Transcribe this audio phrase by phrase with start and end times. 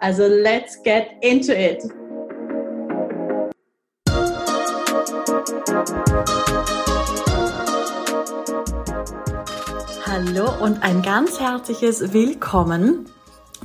[0.00, 1.82] Also let's get into it.
[10.06, 13.06] Hallo und ein ganz herzliches Willkommen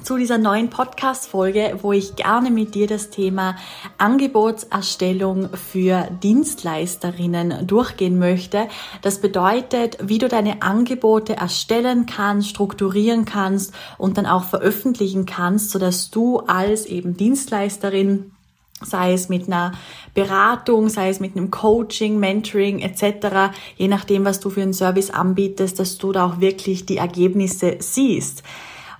[0.03, 3.55] zu dieser neuen Podcast-Folge, wo ich gerne mit dir das Thema
[3.97, 8.67] Angebotserstellung für Dienstleisterinnen durchgehen möchte.
[9.01, 15.71] Das bedeutet, wie du deine Angebote erstellen kannst, strukturieren kannst und dann auch veröffentlichen kannst,
[15.71, 18.31] sodass du als eben Dienstleisterin
[18.81, 19.71] sei es mit einer
[20.13, 25.09] Beratung, sei es mit einem Coaching, Mentoring etc., je nachdem, was du für einen Service
[25.09, 28.43] anbietest, dass du da auch wirklich die Ergebnisse siehst.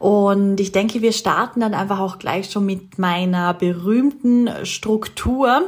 [0.04, 5.62] Und ich denke, wir starten dann einfach auch gleich schon mit meiner berühmten Struktur,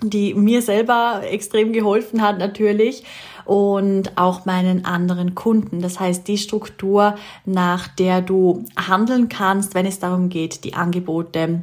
[0.00, 3.04] die mir selber extrem geholfen hat natürlich
[3.44, 5.82] und auch meinen anderen Kunden.
[5.82, 11.62] Das heißt, die Struktur, nach der du handeln kannst, wenn es darum geht, die Angebote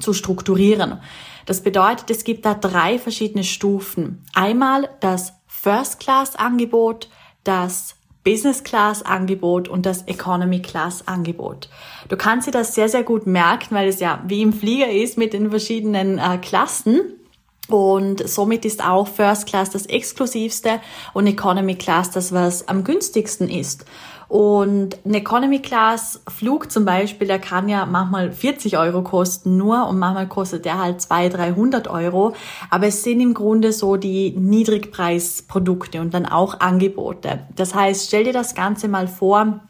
[0.00, 0.98] zu strukturieren.
[1.46, 4.22] Das bedeutet, es gibt da drei verschiedene Stufen.
[4.34, 7.08] Einmal das First Class Angebot,
[7.42, 11.68] das Business Class Angebot und das Economy Class Angebot.
[12.08, 15.18] Du kannst dir das sehr, sehr gut merken, weil es ja wie im Flieger ist
[15.18, 17.17] mit den verschiedenen äh, Klassen.
[17.68, 20.80] Und somit ist auch First Class das exklusivste
[21.12, 23.84] und Economy Class das, was am günstigsten ist.
[24.28, 29.86] Und ein Economy Class Flug zum Beispiel, der kann ja manchmal 40 Euro kosten nur
[29.86, 32.34] und manchmal kostet der halt 200, 300 Euro.
[32.68, 37.46] Aber es sind im Grunde so die Niedrigpreisprodukte und dann auch Angebote.
[37.56, 39.60] Das heißt, stell dir das Ganze mal vor,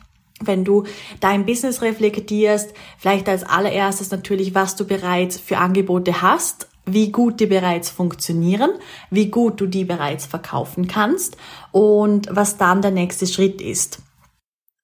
[0.41, 0.85] wenn du
[1.21, 7.41] dein Business reflektierst, vielleicht als allererstes natürlich, was du bereits für Angebote hast, wie gut
[7.41, 8.71] die bereits funktionieren,
[9.11, 11.37] wie gut du die bereits verkaufen kannst
[11.73, 14.03] und was dann der nächste Schritt ist.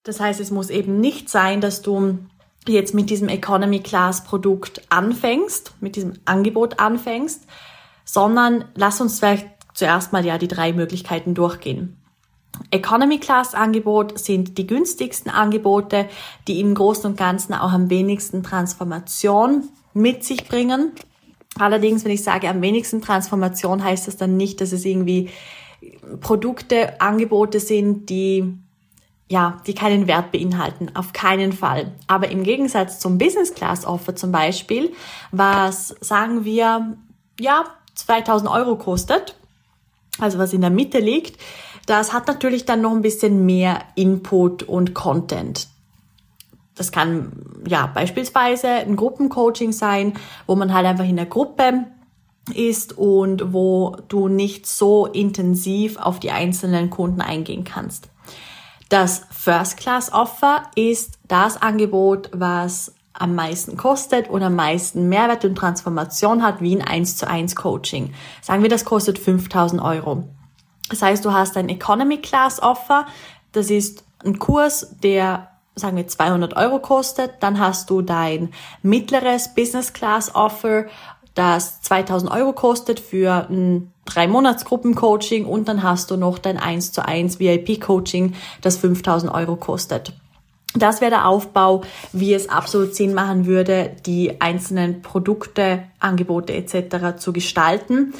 [0.04, 2.18] Das heißt, es muss eben nicht sein, dass du
[2.66, 7.46] jetzt mit diesem Economy Class Produkt anfängst, mit diesem Angebot anfängst,
[8.04, 12.00] sondern lass uns vielleicht zuerst mal ja die drei Möglichkeiten durchgehen.
[12.70, 16.08] Economy Class Angebot sind die günstigsten Angebote,
[16.46, 20.92] die im Großen und Ganzen auch am wenigsten Transformation mit sich bringen.
[21.58, 25.30] Allerdings, wenn ich sage am wenigsten Transformation, heißt das dann nicht, dass es irgendwie
[26.20, 28.58] Produkte, Angebote sind, die
[29.28, 31.92] ja, die keinen Wert beinhalten, auf keinen Fall.
[32.06, 34.92] Aber im Gegensatz zum Business Class Offer zum Beispiel,
[35.32, 36.96] was sagen wir,
[37.40, 37.64] ja,
[37.94, 39.36] 2000 Euro kostet,
[40.18, 41.40] also was in der Mitte liegt,
[41.86, 45.68] das hat natürlich dann noch ein bisschen mehr Input und Content.
[46.74, 47.32] Das kann
[47.66, 50.14] ja beispielsweise ein Gruppencoaching sein,
[50.46, 51.84] wo man halt einfach in der Gruppe
[52.52, 58.08] ist und wo du nicht so intensiv auf die einzelnen Kunden eingehen kannst.
[58.88, 65.44] Das First Class Offer ist das Angebot, was am meisten kostet und am meisten Mehrwert
[65.44, 68.12] und Transformation hat, wie ein 1 zu 1 Coaching.
[68.42, 70.24] Sagen wir, das kostet 5000 Euro.
[70.90, 73.06] Das heißt, du hast ein Economy Class Offer.
[73.52, 77.32] Das ist ein Kurs, der sagen wir 200 Euro kostet.
[77.40, 78.50] Dann hast du dein
[78.82, 80.86] mittleres Business Class Offer,
[81.34, 86.58] das 2000 Euro kostet für ein drei Monats Gruppencoaching und dann hast du noch dein
[86.58, 90.12] 1 zu 1 VIP Coaching, das 5000 Euro kostet.
[90.76, 91.82] Das wäre der Aufbau,
[92.12, 97.16] wie es absolut Sinn machen würde, die einzelnen Produkte, Angebote etc.
[97.16, 98.12] zu gestalten.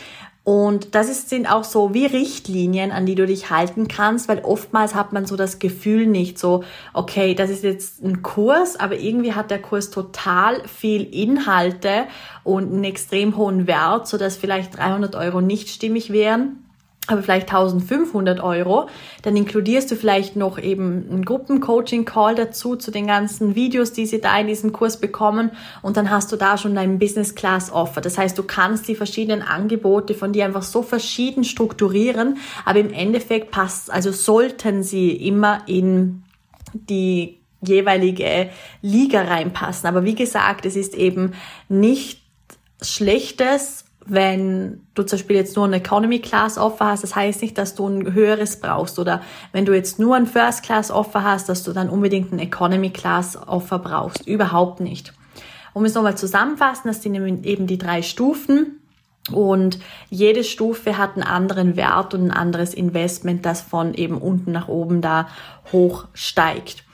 [0.44, 4.41] Und das ist, sind auch so wie Richtlinien, an die du dich halten kannst, weil
[4.44, 8.99] oftmals hat man so das Gefühl nicht so, okay, das ist jetzt ein Kurs, aber
[8.99, 12.05] irgendwie hat der Kurs total viel Inhalte
[12.43, 16.63] und einen extrem hohen Wert, so dass vielleicht 300 Euro nicht stimmig wären
[17.06, 18.89] aber vielleicht 1500 Euro,
[19.23, 24.21] dann inkludierst du vielleicht noch eben einen Gruppencoaching-Call dazu zu den ganzen Videos, die sie
[24.21, 25.51] da in diesem Kurs bekommen
[25.83, 28.01] und dann hast du da schon dein Business Class Offer.
[28.01, 32.93] Das heißt, du kannst die verschiedenen Angebote von dir einfach so verschieden strukturieren, aber im
[32.93, 36.23] Endeffekt passt, also sollten sie immer in
[36.73, 38.51] die jeweilige
[38.83, 39.89] Liga reinpassen.
[39.89, 41.33] Aber wie gesagt, es ist eben
[41.69, 42.23] nicht
[42.83, 47.56] Schlechtes, wenn du zum Beispiel jetzt nur ein Economy Class Offer hast, das heißt nicht,
[47.56, 49.23] dass du ein höheres brauchst oder
[49.53, 52.91] wenn du jetzt nur ein First Class Offer hast, dass du dann unbedingt ein Economy
[52.91, 54.27] Class Offer brauchst.
[54.27, 55.15] Überhaupt nicht.
[55.73, 58.81] Um es nochmal zusammenfassen, das sind eben die drei Stufen.
[59.33, 59.79] Und
[60.11, 64.69] jede Stufe hat einen anderen Wert und ein anderes Investment, das von eben unten nach
[64.69, 65.29] oben da
[65.73, 66.85] hoch steigt.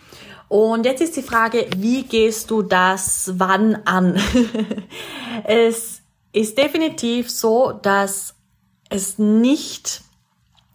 [0.49, 4.19] Und jetzt ist die Frage, wie gehst du das wann an?
[5.45, 6.00] es
[6.32, 8.35] ist definitiv so, dass
[8.88, 10.03] es nicht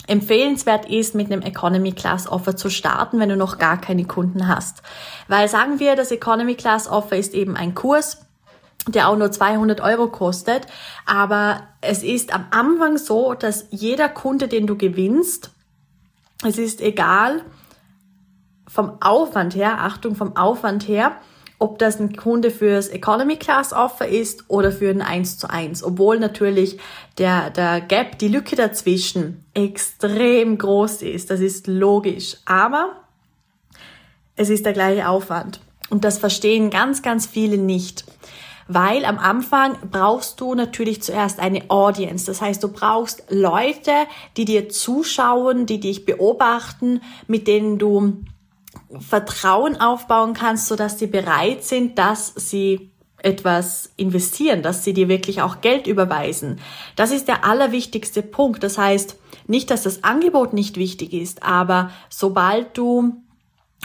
[0.08, 4.48] empfehlenswert ist, mit einem Economy Class Offer zu starten, wenn du noch gar keine Kunden
[4.48, 4.84] hast.
[5.28, 8.26] Weil sagen wir, das Economy Class Offer ist eben ein Kurs,
[8.88, 10.68] der auch nur 200 Euro kostet.
[11.06, 15.52] Aber es ist am Anfang so, dass jeder Kunde, den du gewinnst,
[16.44, 17.42] es ist egal
[18.68, 21.16] vom Aufwand her, Achtung, vom Aufwand her,
[21.58, 25.84] ob das ein Kunde fürs Economy Class Offer ist oder für ein 1 zu 1.
[25.84, 26.80] Obwohl natürlich
[27.18, 31.30] der, der Gap, die Lücke dazwischen extrem groß ist.
[31.30, 32.38] Das ist logisch.
[32.46, 32.92] Aber
[34.36, 35.62] es ist der gleiche Aufwand.
[35.90, 38.06] Und das verstehen ganz, ganz viele nicht
[38.68, 42.26] weil am Anfang brauchst du natürlich zuerst eine Audience.
[42.26, 43.92] Das heißt, du brauchst Leute,
[44.38, 48.18] die dir zuschauen, die dich beobachten, mit denen du
[49.02, 55.42] Vertrauen aufbauen kannst, sodass sie bereit sind, dass sie etwas investieren, dass sie dir wirklich
[55.42, 56.60] auch Geld überweisen.
[56.96, 58.64] Das ist der allerwichtigste Punkt.
[58.64, 63.25] Das heißt, nicht, dass das Angebot nicht wichtig ist, aber sobald du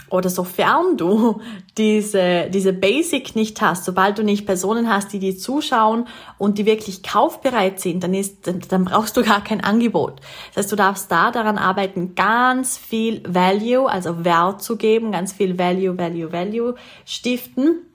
[0.09, 1.41] oder sofern du
[1.77, 6.07] diese, diese Basic nicht hast, sobald du nicht Personen hast, die dir zuschauen
[6.37, 10.19] und die wirklich kaufbereit sind, dann ist, dann, dann brauchst du gar kein Angebot.
[10.49, 15.31] Das heißt, du darfst da daran arbeiten, ganz viel Value, also Wert zu geben, ganz
[15.33, 16.75] viel Value, Value, Value
[17.05, 17.85] stiften.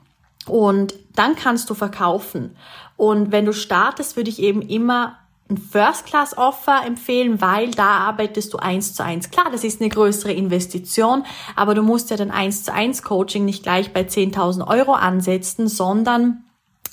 [0.46, 2.56] Und dann kannst du verkaufen.
[2.96, 8.58] Und wenn du startest, würde ich eben immer ein First-Class-Offer empfehlen, weil da arbeitest du
[8.58, 9.30] eins zu eins.
[9.30, 13.44] Klar, das ist eine größere Investition, aber du musst ja dann eins zu eins Coaching
[13.44, 16.44] nicht gleich bei 10.000 Euro ansetzen, sondern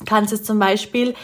[0.05, 1.15] kannst es zum Beispiel,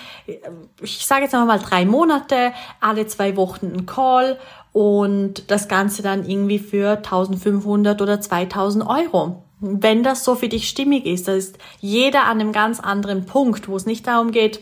[0.81, 4.39] ich sage jetzt einmal drei Monate, alle zwei Wochen ein Call
[4.71, 9.43] und das Ganze dann irgendwie für 1500 oder 2000 Euro.
[9.59, 13.67] Wenn das so für dich stimmig ist, da ist jeder an einem ganz anderen Punkt,
[13.67, 14.61] wo es nicht darum geht,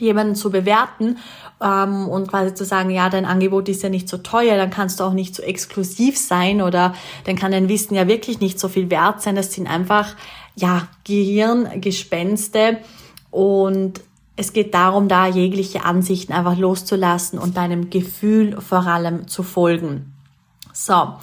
[0.00, 1.18] jemanden zu bewerten
[1.60, 5.00] ähm, und quasi zu sagen, ja, dein Angebot ist ja nicht so teuer, dann kannst
[5.00, 8.68] du auch nicht so exklusiv sein oder dann kann dein Wissen ja wirklich nicht so
[8.68, 9.36] viel wert sein.
[9.36, 10.14] Das sind einfach,
[10.56, 12.78] ja, Gehirngespenste
[13.30, 14.00] und
[14.36, 20.14] es geht darum, da jegliche Ansichten einfach loszulassen und deinem Gefühl vor allem zu folgen.
[20.72, 21.14] So,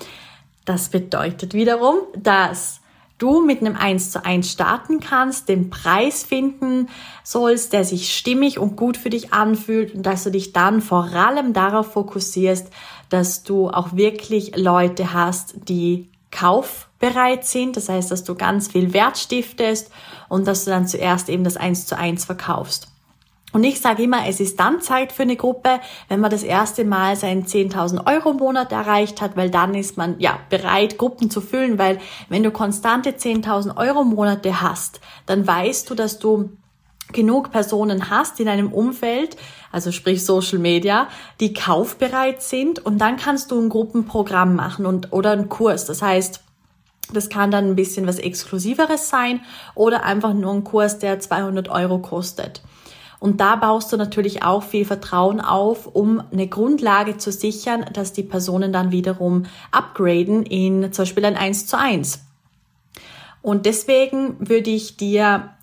[0.65, 2.81] das bedeutet wiederum, dass
[3.17, 6.89] du mit einem 1 zu 1 starten kannst, den Preis finden
[7.23, 11.13] sollst, der sich stimmig und gut für dich anfühlt und dass du dich dann vor
[11.13, 12.67] allem darauf fokussierst,
[13.09, 17.77] dass du auch wirklich Leute hast, die kaufbereit sind.
[17.77, 19.91] Das heißt, dass du ganz viel Wert stiftest
[20.27, 22.87] und dass du dann zuerst eben das 1 zu 1 verkaufst.
[23.55, 25.79] Und ich sage immer, es ist dann Zeit für eine Gruppe,
[26.09, 30.19] wenn man das erste Mal seinen 10.000 Euro Monat erreicht hat, weil dann ist man
[30.19, 35.89] ja bereit, Gruppen zu füllen, weil wenn du konstante 10.000 Euro Monate hast, dann weißt
[35.89, 36.49] du, dass du
[37.13, 39.37] genug Personen hast in einem Umfeld,
[39.71, 41.07] also sprich Social Media,
[41.39, 45.85] die kaufbereit sind und dann kannst du ein Gruppenprogramm machen und oder einen Kurs.
[45.85, 46.43] Das heißt,
[47.13, 49.39] das kann dann ein bisschen was Exklusiveres sein
[49.75, 52.61] oder einfach nur ein Kurs, der 200 Euro kostet.
[53.25, 58.13] Und da baust du natürlich auch viel Vertrauen auf, um eine Grundlage zu sichern, dass
[58.13, 62.19] die Personen dann wiederum upgraden in zum Beispiel ein 1 zu 1.
[63.41, 65.55] Und deswegen würde ich dir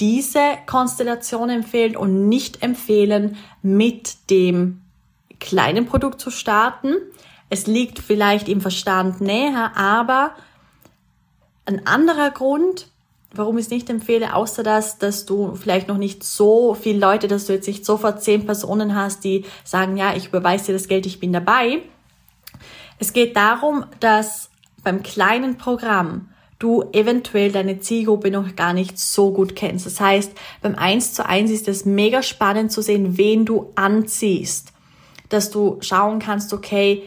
[0.00, 4.80] diese Konstellation empfehlen und nicht empfehlen, mit dem
[5.38, 6.94] kleinen Produkt zu starten.
[7.50, 10.34] Es liegt vielleicht im Verstand näher, aber
[11.66, 12.86] ein anderer Grund,
[13.34, 17.28] warum ich es nicht empfehle, außer dass, dass du vielleicht noch nicht so viele Leute,
[17.28, 20.88] dass du jetzt nicht sofort zehn Personen hast, die sagen, ja, ich überweise dir das
[20.88, 21.82] Geld, ich bin dabei.
[22.98, 24.50] Es geht darum, dass
[24.82, 29.86] beim kleinen Programm du eventuell deine Zielgruppe noch gar nicht so gut kennst.
[29.86, 34.72] Das heißt, beim 1 zu 1 ist es mega spannend zu sehen, wen du anziehst.
[35.30, 37.04] Dass du schauen kannst, okay,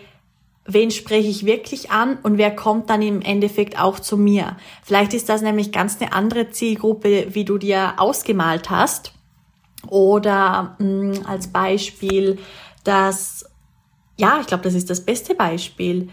[0.66, 4.58] wen spreche ich wirklich an und wer kommt dann im Endeffekt auch zu mir.
[4.84, 9.14] Vielleicht ist das nämlich ganz eine andere Zielgruppe, wie du dir ausgemalt hast.
[9.88, 12.40] Oder mh, mm, als Beispiel,
[12.84, 13.46] dass,
[14.18, 16.10] ja, ich glaube, das ist das beste Beispiel.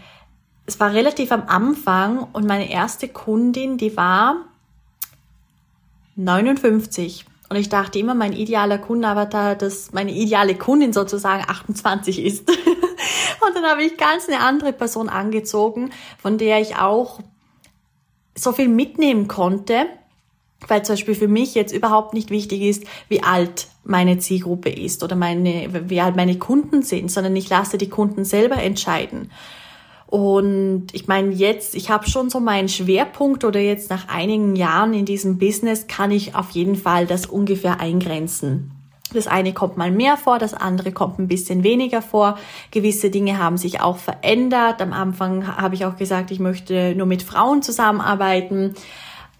[0.65, 4.35] Es war relativ am Anfang und meine erste Kundin, die war
[6.17, 7.25] 59.
[7.49, 12.49] Und ich dachte immer, mein idealer Kundenavatar, dass meine ideale Kundin sozusagen 28 ist.
[13.45, 17.19] Und dann habe ich ganz eine andere Person angezogen, von der ich auch
[18.35, 19.87] so viel mitnehmen konnte.
[20.67, 25.03] weil zum Beispiel für mich jetzt überhaupt nicht wichtig ist, wie alt meine Zielgruppe ist
[25.03, 29.31] oder meine, wie alt meine Kunden sind, sondern ich lasse die Kunden selber entscheiden.
[30.05, 34.93] Und ich meine, jetzt, ich habe schon so meinen Schwerpunkt oder jetzt nach einigen Jahren
[34.93, 38.71] in diesem Business kann ich auf jeden Fall das ungefähr eingrenzen.
[39.13, 42.37] Das eine kommt mal mehr vor, das andere kommt ein bisschen weniger vor.
[42.71, 44.81] Gewisse Dinge haben sich auch verändert.
[44.81, 48.75] Am Anfang habe ich auch gesagt, ich möchte nur mit Frauen zusammenarbeiten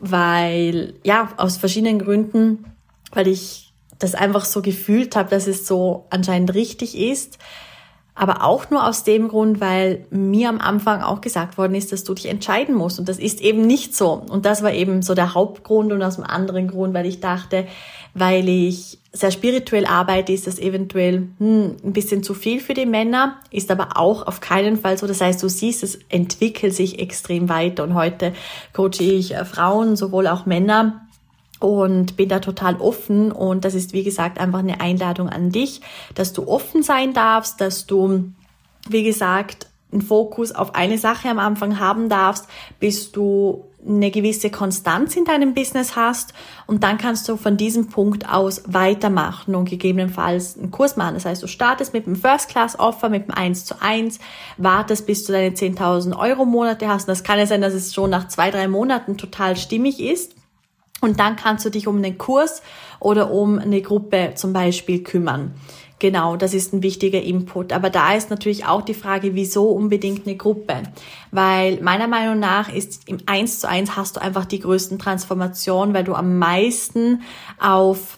[0.02, 2.66] weil ja, aus verschiedenen Gründen,
[3.14, 7.38] weil ich das einfach so gefühlt habe, dass es so anscheinend richtig ist.
[8.22, 12.04] Aber auch nur aus dem Grund, weil mir am Anfang auch gesagt worden ist, dass
[12.04, 13.00] du dich entscheiden musst.
[13.00, 14.12] Und das ist eben nicht so.
[14.14, 17.66] Und das war eben so der Hauptgrund und aus dem anderen Grund, weil ich dachte,
[18.14, 22.86] weil ich sehr spirituell arbeite, ist das eventuell hm, ein bisschen zu viel für die
[22.86, 25.08] Männer, ist aber auch auf keinen Fall so.
[25.08, 28.34] Das heißt, du siehst, es entwickelt sich extrem weiter und heute
[28.72, 31.08] coache ich äh, Frauen, sowohl auch Männer
[31.62, 35.82] und bin da total offen und das ist wie gesagt einfach eine Einladung an dich,
[36.16, 38.32] dass du offen sein darfst, dass du
[38.90, 42.48] wie gesagt einen Fokus auf eine Sache am Anfang haben darfst,
[42.80, 46.34] bis du eine gewisse Konstanz in deinem Business hast
[46.68, 51.16] und dann kannst du von diesem Punkt aus weitermachen und gegebenenfalls einen Kurs machen.
[51.16, 54.20] Das heißt, du startest mit dem First Class Offer, mit dem 1 zu 1,
[54.58, 57.04] wartest bis du deine 10.000 Euro Monate hast.
[57.04, 60.36] Und das kann ja sein, dass es schon nach zwei, drei Monaten total stimmig ist.
[61.02, 62.62] Und dann kannst du dich um einen Kurs
[63.00, 65.54] oder um eine Gruppe zum Beispiel kümmern.
[66.02, 67.74] Genau, das ist ein wichtiger Input.
[67.74, 70.82] Aber da ist natürlich auch die Frage, wieso unbedingt eine Gruppe?
[71.30, 75.94] Weil meiner Meinung nach ist im Eins zu eins hast du einfach die größten Transformationen,
[75.94, 77.22] weil du am meisten
[77.60, 78.18] auf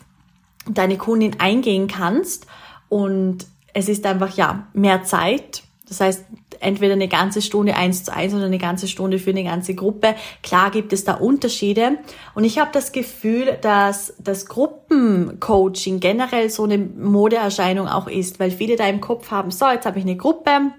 [0.65, 2.47] deine Kundin eingehen kannst
[2.87, 5.63] und es ist einfach, ja, mehr Zeit.
[5.89, 6.23] Das heißt,
[6.63, 10.15] entweder eine ganze Stunde eins zu eins oder eine ganze Stunde für eine ganze Gruppe.
[10.41, 11.97] Klar gibt es da Unterschiede.
[12.35, 18.51] Und ich habe das Gefühl, dass das Gruppencoaching generell so eine Modeerscheinung auch ist, weil
[18.51, 20.71] viele da im Kopf haben, so, jetzt habe ich eine Gruppe,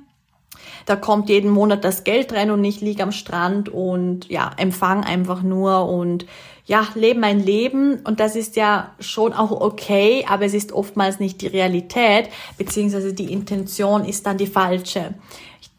[0.86, 5.04] da kommt jeden Monat das Geld rein und ich liege am Strand und ja, empfang
[5.04, 6.26] einfach nur und
[6.66, 11.20] ja, lebe mein Leben und das ist ja schon auch okay, aber es ist oftmals
[11.20, 15.14] nicht die Realität, beziehungsweise die Intention ist dann die falsche.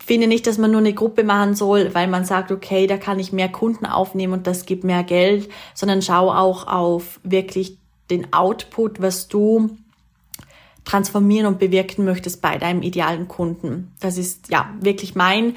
[0.06, 3.18] Finde nicht, dass man nur eine Gruppe machen soll, weil man sagt, okay, da kann
[3.18, 7.80] ich mehr Kunden aufnehmen und das gibt mehr Geld, sondern schau auch auf wirklich
[8.12, 9.78] den Output, was du
[10.84, 13.94] transformieren und bewirken möchtest bei deinem idealen Kunden.
[14.00, 15.56] Das ist ja wirklich mein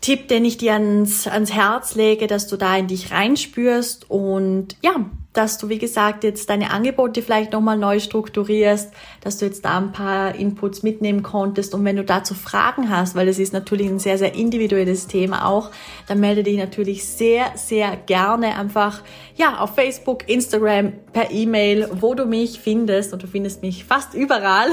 [0.00, 4.76] Tipp, den ich dir ans, ans Herz lege, dass du da in dich reinspürst und
[4.82, 9.64] ja, dass du, wie gesagt, jetzt deine Angebote vielleicht nochmal neu strukturierst, dass du jetzt
[9.64, 11.72] da ein paar Inputs mitnehmen konntest.
[11.72, 15.46] Und wenn du dazu Fragen hast, weil es ist natürlich ein sehr, sehr individuelles Thema
[15.46, 15.70] auch,
[16.08, 19.02] dann melde dich natürlich sehr, sehr gerne einfach,
[19.36, 23.12] ja, auf Facebook, Instagram, per E-Mail, wo du mich findest.
[23.12, 24.70] Und du findest mich fast überall.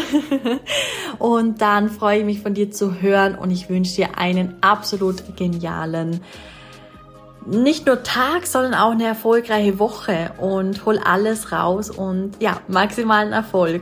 [1.20, 5.38] und dann freue ich mich von dir zu hören und ich wünsche dir einen absolut
[5.38, 6.22] genialen
[7.48, 13.32] nicht nur Tag, sondern auch eine erfolgreiche Woche und hol alles raus und ja, maximalen
[13.32, 13.82] Erfolg.